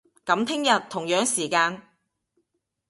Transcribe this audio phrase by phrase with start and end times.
[0.25, 1.83] 噉聽日，同樣時間